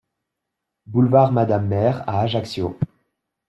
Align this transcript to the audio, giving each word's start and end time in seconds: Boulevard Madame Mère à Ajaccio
Boulevard 0.87 1.31
Madame 1.31 1.67
Mère 1.67 2.03
à 2.09 2.21
Ajaccio 2.21 2.75